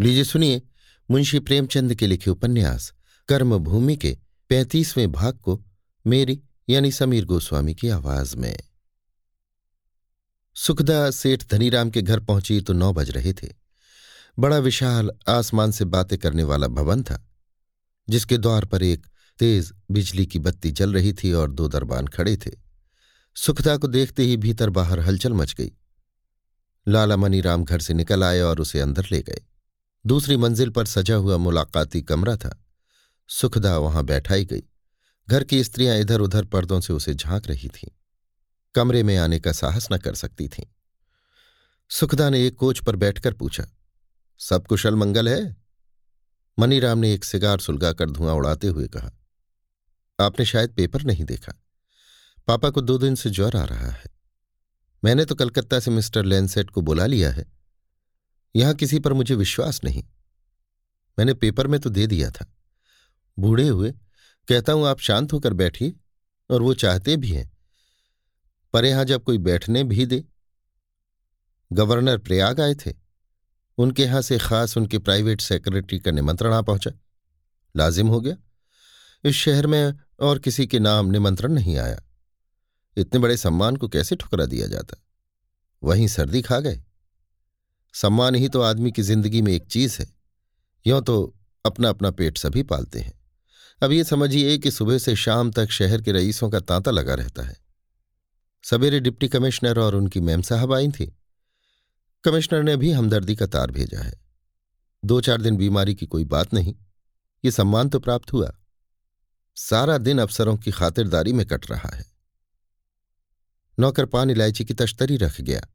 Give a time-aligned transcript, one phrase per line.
[0.00, 0.62] लीजिए सुनिए
[1.10, 2.92] मुंशी प्रेमचंद के लिखे उपन्यास,
[3.28, 4.16] कर्मभूमि के
[4.48, 5.60] पैंतीसवें भाग को
[6.06, 8.56] मेरी यानी समीर गोस्वामी की आवाज़ में।
[10.56, 13.48] सुखदा सेठ धनीराम के घर पहुँची तो नौ बज रहे थे।
[14.38, 17.28] बड़ा विशाल आसमान से बातें करने वाला भवन था,
[18.08, 19.06] जिसके द्वार पर एक
[19.38, 22.50] तेज बिजली की बत्ती जल रही थी और दो दरबान खड़े थे।
[23.36, 25.70] सुखदा को देखते ही भीतर बाहर हलचल मच गई।
[26.88, 29.40] लाला मनीराम घर से निकल आए और उसे अंदर ले गए।
[30.04, 32.56] दूसरी मंजिल पर सजा हुआ मुलाकाती कमरा था।
[33.30, 34.62] सुखदा वहाँ बैठाई गई।
[35.28, 37.88] घर की स्त्रियाँ इधर उधर पर्दों से उसे झाँक रही थीं।
[38.74, 40.64] कमरे में आने का साहस न कर सकती थीं।
[41.90, 43.66] सुखदा ने एक कोच पर बैठकर पूछा,
[44.40, 45.56] सब कुशल मंगल है?
[46.58, 49.10] मनीराम ने एक सिगार सुलगाकर धुआँ उड़ाते हुए कहा,
[50.18, 51.52] आपने शायद पेपर नहीं देखा।
[52.48, 54.10] पापा को दो दिन से ज्वर आ रहा है।
[55.04, 57.59] मैंने तो कलकत्ता से मिस्टर लेंसेट को बुला लिया है।
[58.56, 60.04] यहाँ किसी पर मुझे विश्वास नहीं।
[61.18, 62.52] मैंने पेपर में तो दे दिया था।
[63.38, 63.92] बूढ़े हुए,
[64.48, 65.92] कहता हूँ, आप शांत होकर बैठिए,
[66.50, 67.58] और वो चाहते भी हैं।
[68.72, 70.24] पर यहाँ जब कोई बैठने भी दे।
[71.72, 72.92] गवर्नर प्रयाग आए थे।
[73.78, 76.90] उनके यहाँ से खास उनके प्राइवेट सेक्रेटरी का निमंत्रण आ पहुँचा।
[77.76, 78.36] लाजिम हो गया।
[79.24, 82.02] इस शहर में और किसी के नाम निमंत्रण नहीं आया।
[82.96, 85.02] इतने बड़े सम्मान को कैसे ठुकरा दिया जाता?
[85.82, 86.82] वहीं सर्दी खा गए।
[87.94, 90.12] सम्मान ही तो आदमी की ज़िंदगी में एक चीज़ है।
[90.86, 93.20] यों तो अपना अपना पेट सभी पालते हैं।
[93.82, 97.42] अब ये समझिए कि सुबह से शाम तक शहर के रईसों का तांता लगा रहता
[97.42, 97.56] है।
[98.64, 101.16] सवेरे डिप्टी कमिश्नर और उनकी मैम साहब आई थी।
[102.24, 104.20] कमिश्नर ने भी हमदर्दी का तार भेजा है।
[105.04, 106.74] दो चार दिन बीमारी की कोई बात नहीं।
[107.44, 108.52] ये सम्मान तो प्राप्त हुआ।
[109.56, 112.06] सारा दिन अफसरों की खातिरदारी में कट रहा है।
[113.78, 115.66] नौकर पान इलायची की तश्तरी रख गया।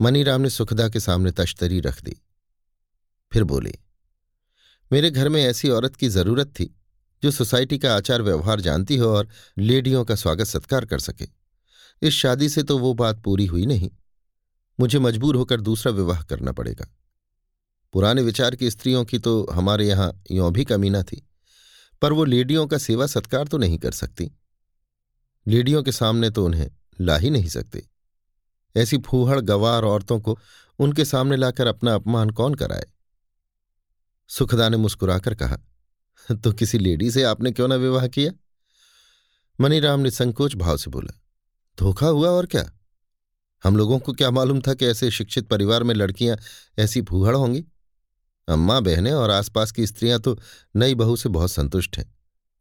[0.00, 2.16] मनीराम ने सुखदा के सामने तश्तरी रख दी।
[3.32, 3.72] फिर बोली,
[4.90, 6.74] मेरे घर में ऐसी औरत की ज़रूरत थी,
[7.22, 9.28] जो सोसाइटी का आचार व्यवहार जानती हो और
[9.58, 11.28] लेडियों का स्वागत सत्कार कर सके।
[12.02, 13.90] इस शादी से तो वो बात पूरी हुई नहीं।
[14.78, 16.86] मुझे मजबूर होकर दूसरा विवाह करना पड़ेगा।
[17.94, 21.22] पुराने विचार की स्त्रियों की तो हमारे यहाँ यों भी कमी न थी,
[22.02, 24.30] पर वो लेडियों का सेवा सत्कार तो नहीं कर सकती।
[25.46, 27.86] लेडियों के सामने तो उन्हें ला ही नहीं सकते।
[28.76, 30.38] ऐसी फूहड़ गवार औरतों को
[30.78, 32.84] उनके सामने लाकर अपना अपमान कौन कराए?
[34.30, 35.58] सुखदा ने मुस्कुराकर कहा
[36.28, 38.32] तो किसी लेडी से आपने क्यों ना विवाह किया?
[39.60, 41.12] मनीराम ने संकोच भाव से बोला,
[41.78, 42.70] धोखा हुआ और क्या?
[43.64, 46.36] हम लोगों को क्या मालूम था कि ऐसे शिक्षित परिवार में लड़कियाँ
[46.78, 47.64] ऐसी फूहड़ होंगी?
[48.48, 50.38] अम्मा, बहनें और आसपास की स्त्रियाँ तो
[50.76, 52.12] नई बहू से बहुत संतुष्ट हैं।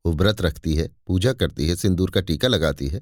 [0.05, 3.01] वो व्रत रखती है, पूजा करती है, सिंदूर का टीका लगाती है।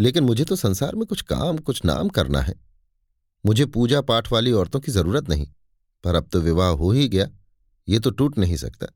[0.00, 2.54] लेकिन मुझे तो संसार में कुछ काम, कुछ नाम करना है।
[3.44, 5.46] मुझे पूजा पाठ वाली औरतों की ज़रूरत नहीं,
[6.04, 7.28] पर अब तो विवाह हो ही गया,
[7.88, 8.86] ये तो टूट नहीं सकता।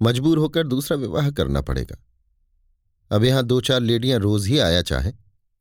[0.00, 1.96] मजबूर होकर दूसरा विवाह करना पड़ेगा।
[3.10, 5.12] अब यहाँ दो चार लेडियाँ रोज ही आया चाहें,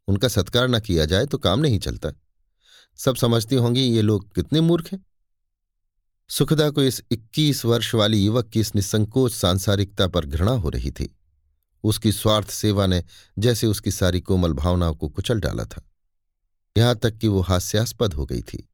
[0.08, 2.12] उनका सत्कार न किया जाए तो काम नहीं चलता।
[3.00, 5.06] सब समझती होंगी ये लोग कितने मूर्ख हैं।
[6.30, 10.92] सुखदा को इस इक्कीस वर्ष वाली युवक की इस निसंकोच सांसारिकता पर घृणा हो रही
[10.92, 11.16] थी।
[11.84, 13.04] उसकी स्वार्थ सेवा ने
[13.40, 15.82] जैसे उसकी सारी कोमल भावनाओं को कुचल डाला था।
[16.78, 18.70] यहाँ तक कि वो हास्यास्पद हो गई थी।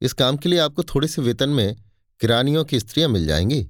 [0.00, 1.76] इस काम के लिए आपको थोड़े से वेतन में
[2.20, 3.68] किरानियों की स्त्रियाँ मिल जाएँगी,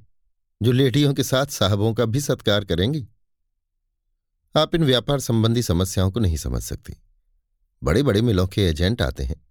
[0.62, 3.06] जो लेडियों के साथ साहबों का भी सत्कार करेंगी।
[4.56, 6.94] आप इन व्यापार संबंधी समस्याओं को नहीं समझ सकती।
[7.82, 9.46] बड़े बड़े मिलों के एजेंट आते हैं।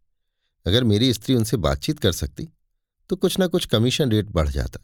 [0.66, 2.50] अगर मेरी स्त्री उनसे बातचीत कर सकती
[3.10, 4.80] तो कुछ ना कुछ कमीशन रेट बढ़ जाता।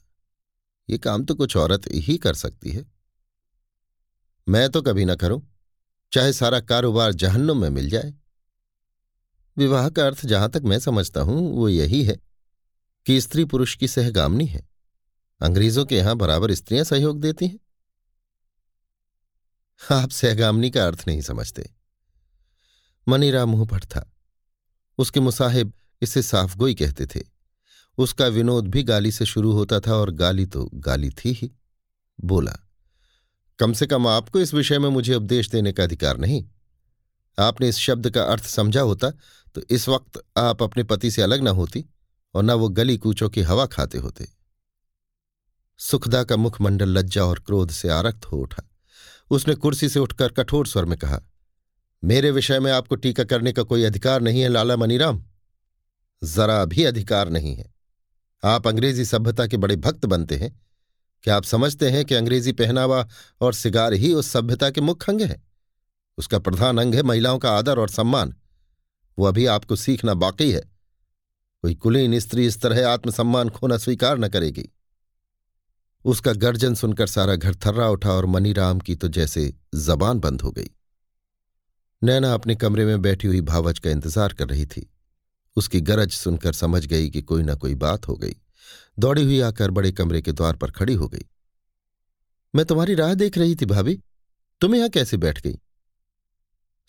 [0.89, 2.92] ये काम तो कुछ औरत ही कर सकती है।
[4.47, 5.41] मैं तो कभी ना करूँ,
[6.11, 8.13] चाहे सारा कारोबार जहन्नुम में मिल जाए।
[9.57, 12.19] विवाह का अर्थ जहाँ तक मैं समझता हूँ, वो यही है
[13.05, 14.69] कि स्त्री पुरुष की सहगामनी है।
[15.41, 17.59] अंग्रेज़ों के यहाँ बराबर स्त्रियाँ सहयोग देती हैं।
[19.91, 21.69] आप सहगामनी का अर्थ नहीं समझते।
[23.07, 24.13] मनीराम मुँह पर था।
[24.97, 27.21] उसके मुसाहिब इसे साफगोई कहते थे।
[27.97, 31.51] उसका विनोद भी गाली से शुरू होता था और गाली तो गाली थी ही।
[32.23, 32.62] बोला
[33.59, 36.43] कम से कम आपको इस विषय में मुझे उपदेश देने का अधिकार नहीं।
[37.37, 39.09] आपने इस शब्द का अर्थ समझा होता
[39.55, 41.85] तो इस वक्त आप अपने पति से अलग न होती
[42.35, 44.27] और न वो गली कूचों की हवा खाते होते।
[45.79, 48.63] सुखदा का मुखमंडल लज्जा और क्रोध से आरक्त हो उठा।
[49.31, 51.19] उसने कुर्सी से उठकर कठोर स्वर में कहा,
[52.03, 55.23] मेरे विषय में आपको टीका करने का कोई अधिकार नहीं है, लाला मनीराम।
[56.21, 57.71] जरा भी अधिकार नहीं है।
[58.43, 60.59] आप अंग्रेज़ी सभ्यता के बड़े भक्त बनते हैं
[61.23, 63.07] क्या आप समझते हैं कि अंग्रेज़ी पहनावा
[63.41, 65.41] और सिगार ही उस सभ्यता के मुख्य अंग है?
[66.17, 68.33] उसका प्रधान अंग है महिलाओं का आदर और सम्मान।
[69.17, 70.61] वो अभी आपको सीखना बाकी है।
[71.63, 74.69] कोई कुलीन स्त्री इस तरह आत्मसम्मान खोना स्वीकार न करेगी।
[76.05, 80.51] उसका गर्जन सुनकर सारा घर थर्रा उठा और मनीराम की तो जैसे जबान बंद हो
[80.51, 80.69] गई।
[82.01, 84.89] नैना अपने कमरे में बैठी हुई भावच का इंतज़ार कर रही थी।
[85.55, 88.35] उसकी गरज सुनकर समझ गई कि कोई ना कोई बात हो गई।
[88.97, 91.25] दौड़ी हुई आकर बड़े कमरे के द्वार पर खड़ी हो गई।
[92.53, 93.99] मैं तुम्हारी राह देख रही थी भाभी।
[94.61, 95.57] तुम यहाँ कैसे बैठ गई?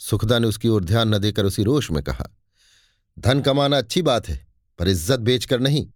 [0.01, 2.25] सुखदा ने उसकी ओर ध्यान न देकर उसी रोष में कहा,
[3.17, 4.47] धन कमाना अच्छी बात है,
[4.79, 5.87] पर इज़्ज़त बेचकर नहीं।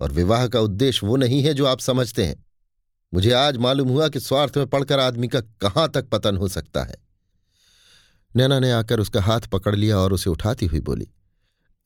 [0.00, 2.44] और विवाह का उद्देश्य वो नहीं है जो आप समझते हैं।
[3.12, 6.82] मुझे आज मालूम हुआ कि स्वार्थ में पड़कर आदमी का कहाँ तक पतन हो सकता
[6.82, 6.96] है।
[8.34, 11.08] नैना ने आकर उसका हाथ पकड़ लिया और उसे उठाती हुई बोली,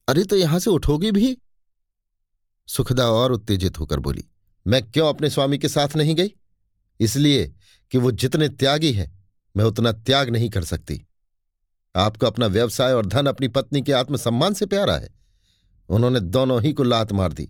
[0.08, 1.36] अरे तो यहाँ से उठोगी भी?
[2.68, 4.24] सुखदा और उत्तेजित होकर बोली,
[4.66, 6.30] मैं क्यों अपने स्वामी के साथ नहीं गई?
[7.00, 7.46] इसलिए
[7.92, 9.12] कि वो जितने त्यागी हैं,
[9.56, 11.00] मैं उतना त्याग नहीं कर सकती।
[11.94, 15.14] आपको अपना व्यवसाय और धन अपनी पत्नी के आत्मसम्मान से प्यारा है।
[15.88, 17.48] उन्होंने दोनों ही को लात मार दी।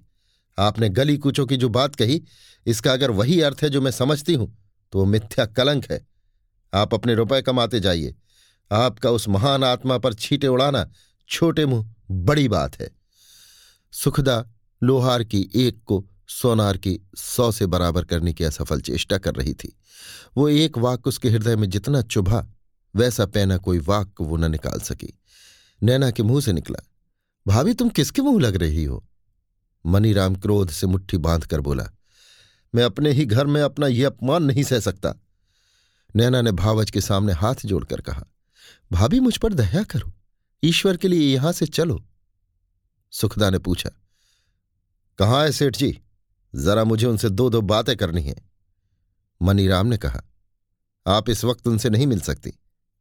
[0.59, 2.23] आपने गली कूचों की जो बात कही,
[2.67, 4.57] इसका अगर वही अर्थ है जो मैं समझती हूँ
[4.93, 6.07] तो वो मिथ्या कलंक है।
[6.73, 8.15] आप अपने रुपए कमाते जाइए।
[8.71, 10.91] आपका उस महान आत्मा पर छीटे उड़ाना
[11.31, 12.91] छोटे मुँह बड़ी बात है।
[13.93, 14.45] सुखदा
[14.83, 19.55] लोहार की एक को सोनार की सौ से बराबर करने की असफल चेष्टा कर रही
[19.55, 19.77] थी।
[20.37, 22.47] वो एक वाक्य उसके हृदय में जितना चुभा,
[22.97, 25.19] वैसा पैना कोई वाक्य वो न निकाल सकी।
[25.83, 26.83] नैना के मुँह से निकला,
[27.47, 29.05] भाभी, तुम किसके मुँह लग रही हो?
[29.87, 31.89] मनीराम क्रोध से मुट्ठी बाँध कर बोला,
[32.75, 35.15] मैं अपने ही घर में अपना यह अपमान नहीं सह सकता।
[36.17, 38.25] नैना ने भावच के सामने हाथ जोड़कर कहा,
[38.93, 40.13] भाभी, मुझ पर दया करो।
[40.65, 42.05] ईश्वर के लिए यहाँ से चलो।
[43.11, 43.91] सुखदा ने पूछा
[45.19, 46.01] कहाँ है सेठ जी?
[46.55, 48.51] जरा मुझे उनसे दो दो बातें करनी हैं।
[49.43, 50.23] मनीराम ने कहा,
[51.07, 52.53] आप इस वक्त उनसे नहीं मिल सकती।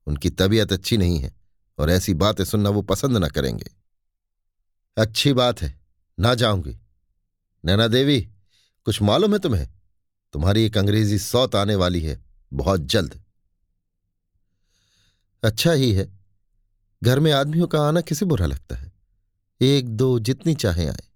[0.08, 1.36] उनकी तबीयत अच्छी नहीं है
[1.78, 3.72] और ऐसी बातें सुनना वो पसंद ना करेंगे।
[4.98, 5.80] अच्छी बात है,
[6.20, 6.78] ना जाऊँगी।
[7.66, 8.22] नैना देवी,
[8.86, 9.70] कुछ मालूम है तुम्हें?
[10.34, 13.24] तुम्हारी एक अंग्रेज़ी सौत आने वाली है, बहुत जल्द।
[15.44, 16.20] अच्छा ही है,
[17.04, 18.92] घर में आदमियों का आना किसे बुरा लगता है?
[19.62, 21.13] एक दो जितनी चाहे आए।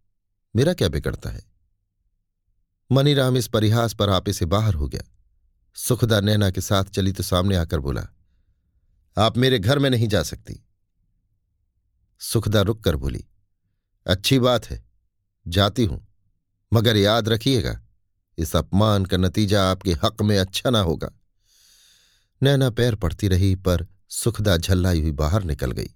[0.55, 1.41] मेरा क्या बिगड़ता है?
[2.89, 5.03] मनीराम इस परिहास पर आपे से बाहर हो गया।
[5.77, 8.07] सुखदा नैना के साथ चली तो सामने आकर बोला,
[9.17, 10.63] आप मेरे घर में नहीं जा सकती।
[12.21, 13.23] सुखदा रुक कर बोली,
[14.05, 14.83] अच्छी बात है,
[15.45, 16.05] जाती हूँ,
[16.71, 17.79] मगर याद रखिएगा,
[18.37, 21.11] इस अपमान का नतीजा आपके हक में अच्छा ना होगा।
[22.41, 25.93] नैना पैर पड़ती रही, पर सुखदा झल्लाई हुई बाहर निकल गई।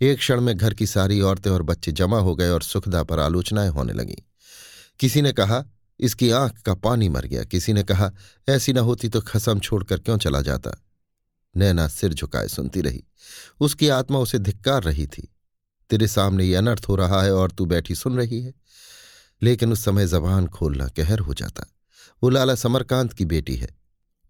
[0.00, 3.18] एक क्षण में घर की सारी औरतें और बच्चे जमा हो गए और सुखदा पर
[3.18, 4.22] आलोचनाएँ होने लगीं।
[5.00, 5.64] किसी ने कहा,
[6.00, 8.12] इसकी आँख का पानी मर गया। किसी ने कहा,
[8.48, 10.84] ऐसी न होती तो खसम छोड़कर क्यों चला जाता?
[11.56, 13.04] नैना सिर झुकाए सुनती रही।
[13.60, 15.34] उसकी आत्मा उसे धिक्कार रही थी।
[15.90, 18.54] तेरे सामने ये अनर्थ हो रहा है और तू बैठी सुन रही है।
[19.42, 21.66] लेकिन उस समय जबान खोलना कहर हो जाता।
[22.22, 23.76] वो लाला समरकांत की बेटी है।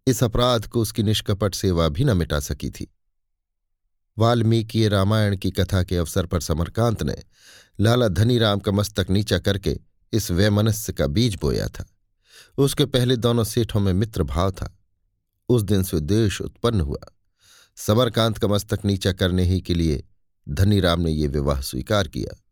[0.07, 2.94] इस अपराध को उसकी निष्कपट सेवा भी न मिटा सकी थी।
[4.19, 7.17] वाल्मीकि रामायण की कथा के अवसर पर समरकांत ने
[7.81, 9.79] लाला धनीराम का मस्तक नीचा करके
[10.13, 11.87] इस वैमनस्य का बीज बोया था।
[12.59, 14.79] उसके पहले दोनों सेठों में मित्र भाव था।
[15.49, 17.17] उस दिन से देश उत्पन्न हुआ।
[17.77, 20.05] समरकांत का मस्तक नीचा करने ही के लिए
[20.49, 22.45] धनीराम ने ये विवाह स्वीकार किया।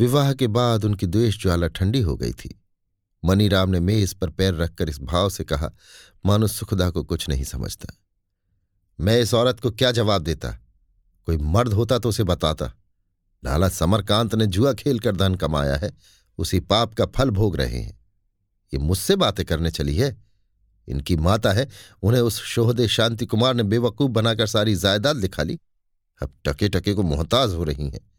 [0.00, 2.62] विवाह के बाद उनकी द्वेष ज्वाला ठंडी हो गई थी।
[3.24, 5.70] मनीराम ने मेज पर पैर रखकर इस भाव से कहा,
[6.26, 7.94] मानो सुखदा को कुछ नहीं समझता।
[9.00, 10.65] मैं इस औरत को क्या जवाब देता?
[11.26, 12.66] कोई मर्द होता तो उसे बताता।
[13.44, 15.92] लाला समरकांत ने जुआ खेल कर धन कमाया है,
[16.38, 18.06] उसी पाप का फल भोग रहे हैं।
[18.74, 20.24] ये मुझसे बातें करने चली है।
[20.88, 21.68] इनकी माता है,
[22.02, 25.58] उन्हें उस शोहदे शांति कुमार ने बेवकूफ़ बनाकर सारी जायदाद लिखा ली।
[26.22, 28.10] अब टके टके को मोहताज हो रही हैं।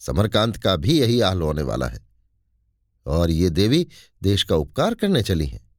[0.00, 2.06] समरकांत का भी यही हाल होने वाला है।
[3.06, 3.86] और ये देवी
[4.22, 5.70] देश का उपकार करने चली हैं।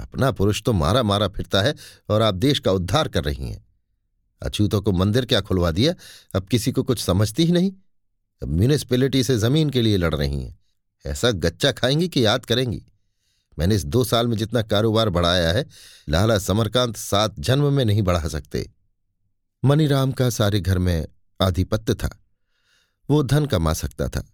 [0.00, 1.74] अपना पुरुष तो मारा मारा फिरता है
[2.08, 3.67] और आप देश का उद्धार कर रही हैं।
[4.42, 5.94] अछूतों को मंदिर क्या खुलवा दिया?
[6.34, 7.72] अब किसी को कुछ समझती ही नहीं।
[8.42, 10.58] अब म्यूनिसपैलिटी से ज़मीन के लिए लड़ रही हैं।
[11.06, 12.82] ऐसा गच्चा खाएँगी कि याद करेंगी।
[13.58, 15.66] मैंने इस दो साल में जितना कारोबार बढ़ाया है,
[16.08, 18.70] लाला समरकांत सात जन्म में नहीं बढ़ा सकते।
[19.64, 21.06] मनीराम का सारे घर में
[21.40, 22.18] आधिपत्य था।
[23.10, 24.24] वो धन कमा सकता था,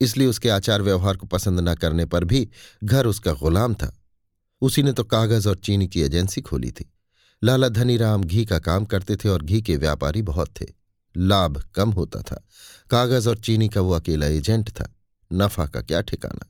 [0.00, 2.48] इसलिए उसके आचार व्यवहार को पसंद न करने पर भी
[2.84, 3.96] घर उसका गुलाम था।
[4.60, 6.91] उसी ने तो कागज़ और चीनी की एजेंसी खोली थी।
[7.44, 10.66] लाला धनीराम घी का काम करते थे और घी के व्यापारी बहुत थे।
[11.16, 12.44] लाभ कम होता था।
[12.90, 14.94] कागज़ और चीनी का वो अकेला एजेंट था।
[15.32, 16.46] नफा का क्या ठिकाना?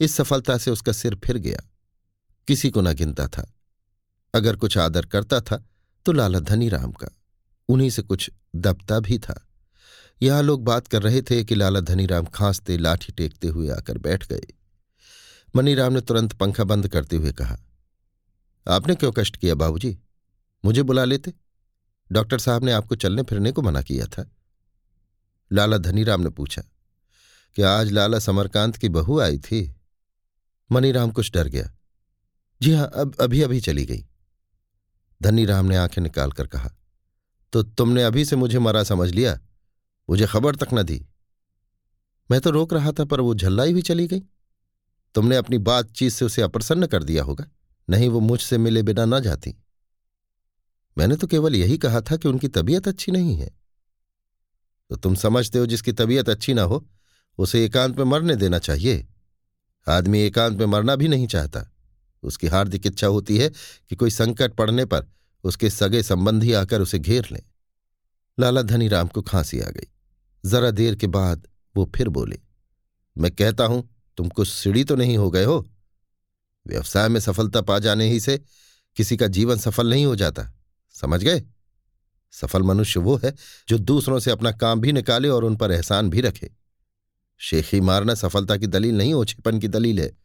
[0.00, 1.60] इस सफलता से उसका सिर फिर गया।
[2.48, 3.52] किसी को न गिनता था।
[4.34, 5.64] अगर कुछ आदर करता था
[6.06, 7.08] तो लाला धनीराम का।
[7.68, 9.46] उन्हीं से कुछ दबता भी था।
[10.22, 14.26] यहाँ लोग बात कर रहे थे कि लाला धनीराम खांसते, लाठी टेकते हुए आकर बैठ
[14.28, 14.42] गए।
[15.56, 17.58] मनीराम ने तुरंत पंखा बंद करते हुए कहा,
[18.66, 19.98] आपने क्यों कष्ट किया बाबूजी?
[20.66, 21.32] मुझे बुला लेते।
[22.10, 24.30] डॉक्टर साहब ने आपको चलने फिरने को मना किया था।
[25.50, 26.62] लाला धनीराम ने पूछा,
[27.56, 29.74] कि आज लाला समरकांत की बहू आई थी?
[30.70, 31.70] मनीराम कुछ डर गया,
[32.60, 34.04] जी हाँ, अब, अभी अभी चली गई।
[35.20, 36.70] धनीराम ने आँखें निकालकर कहा
[37.52, 39.38] तो तुमने अभी से मुझे मरा समझ लिया?
[40.08, 41.06] मुझे खबर तक न दी?
[42.30, 44.22] मैं तो रोक रहा था, पर वो झल्लाई हुई चली गई।
[45.14, 47.46] तुमने अपनी बातचीत से उसे अप्रसन्न कर दिया होगा,
[47.88, 49.54] नहीं वो मुझसे मिले बिना न जाती।
[50.98, 53.50] मैंने तो केवल यही कहा था कि उनकी तबीयत अच्छी नहीं है।
[54.90, 56.86] तो तुम समझते हो जिसकी तबीयत अच्छी ना हो,
[57.38, 59.06] उसे एकांत में मरने देना चाहिए।
[59.86, 61.70] आदमी एकांत में मरना भी नहीं चाहता।
[62.22, 63.48] उसकी हार्दिक इच्छा होती है
[63.90, 65.06] कि कोई संकट पड़ने पर
[65.44, 67.42] उसके सगे संबंधी आकर उसे घेर लें।
[68.38, 69.86] लाला धनी राम को खांसी आ गई।
[70.44, 72.38] जरा देर के बाद वो फिर बोले,
[73.16, 73.88] मैं कहता हूँ,
[74.18, 75.66] तुम कुछ सीढ़ी तो नहीं हो गए हो?
[76.66, 78.40] व्यवसाय में सफलता पा जाने ही से
[78.96, 80.52] किसी का जीवन सफल नहीं हो जाता।
[80.96, 81.42] समझ गए?
[82.32, 83.34] सफल मनुष्य वो है
[83.68, 86.50] जो दूसरों से अपना काम भी निकाले और उन पर एहसान भी रखे।
[87.38, 90.16] शेखी मारना सफलता की दलील नहीं, ओछेपन की दलील है।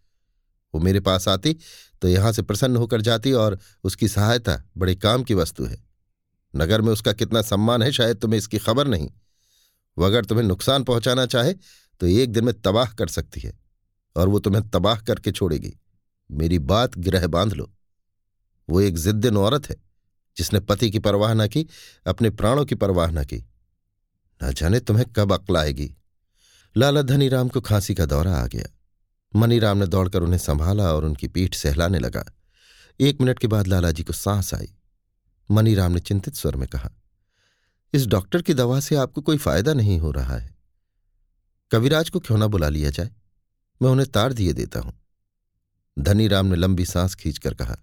[0.73, 1.57] वो मेरे पास आती
[2.01, 5.83] तो यहाँ से प्रसन्न होकर जाती और उसकी सहायता बड़े काम की वस्तु है।
[6.55, 9.09] नगर में उसका कितना सम्मान है, शायद तुम्हें इसकी खबर नहीं।
[9.97, 11.53] वो अगर तुम्हें नुकसान पहुंचाना चाहे
[11.99, 13.59] तो एक दिन में तबाह कर सकती है
[14.15, 15.73] और वो तुम्हें तबाह करके छोड़ेगी।
[16.31, 17.71] मेरी बात ग्रह बाँध लो।
[18.69, 19.90] वो एक जिद्दिन औरत है।
[20.38, 21.67] जिसने पति की परवाह न की,
[22.07, 23.45] अपने प्राणों की परवाह न की।
[24.43, 25.95] न जाने तुम्हें कब अक्ल आएगी।
[26.77, 28.65] लाला धनीराम को खांसी का दौरा आ गया।
[29.35, 32.23] मनीराम ने दौड़कर उन्हें संभाला और उनकी पीठ सहलाने लगा।
[33.00, 34.73] एक मिनट के बाद लालाजी को सांस आई।
[35.51, 36.89] मनीराम ने चिंतित स्वर में कहा,
[37.93, 40.55] इस डॉक्टर की दवा से आपको कोई फ़ायदा नहीं हो रहा है।
[41.71, 43.09] कविराज को क्यों ना बुला लिया जाए?
[43.81, 44.93] मैं उन्हें तार दिए देता हूँ।
[46.00, 47.77] धनीराम ने लंबी सांस खींचकर कहा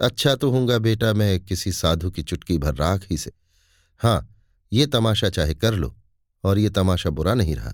[0.00, 3.32] अच्छा तो हूँगा बेटा, मैं किसी साधु की चुटकी भर राख ही से।
[4.00, 4.28] हाँ,
[4.72, 5.94] ये तमाशा चाहे कर लो,
[6.44, 7.72] और ये तमाशा बुरा नहीं रहा।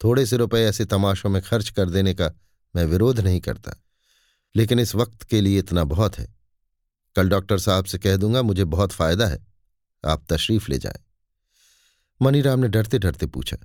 [0.00, 2.30] थोड़े से रुपए ऐसे तमाशों में खर्च कर देने का
[2.74, 3.74] मैं विरोध नहीं करता।
[4.54, 6.26] लेकिन इस वक्त के लिए इतना बहुत है।
[7.16, 9.46] कल डॉक्टर साहब से कह दूँगा, मुझे बहुत फ़ायदा है।
[10.04, 11.02] आप तशरीफ़ ले जाएँ।
[12.20, 13.56] मनीराम ने डरते डरते पूछा,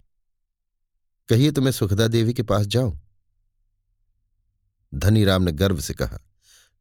[1.30, 3.00] कहिए तो मैं सुखदा देवी के पास जाऊँ?
[4.94, 6.20] धनीराम ने गर्व से कहा,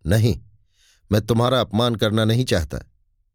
[0.05, 0.41] नहीं
[1.13, 2.79] मैं तुम्हारा अपमान करना नहीं चाहता।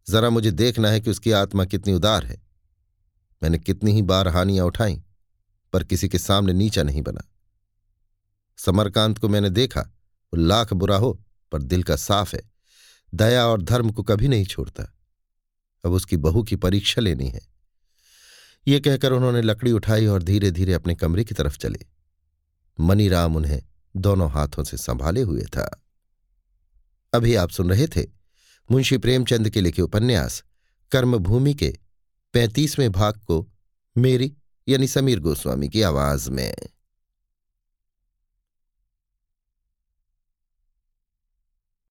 [0.10, 2.42] जरा मुझे देखना है कि उसकी आत्मा कितनी उदार है।
[3.44, 5.04] मैंने कितनी ही बार हानियाँ उठाई,
[5.74, 7.22] पर किसी के सामने नीचा नहीं बना।
[8.58, 9.82] समरकांत को मैंने देखा,
[10.34, 12.52] वो लाख बुरा हो, पर दिल का साफ़ है।
[13.16, 14.96] दया और धर्म को कभी नहीं छोड़ता।
[15.86, 17.42] अब उसकी बहू की परीक्षा लेनी है।
[18.68, 21.80] ये कहकर उन्होंने लकड़ी उठाई और धीरे धीरे अपने कमरे की तरफ़ चले।
[22.80, 23.62] मनीराम उन्हें
[23.98, 25.83] दोनों हाथों से संभाले हुए था।
[27.14, 28.08] अभी आप सुन रहे थे
[28.72, 30.44] मुंशी प्रेमचंद के लिखे उपन्यास,
[30.92, 31.78] कर्मभूमि के
[32.34, 33.52] पैंतीसवें भाग को
[33.98, 34.34] मेरी
[34.68, 36.56] यानी समीर गोस्वामी की आवाज़ में।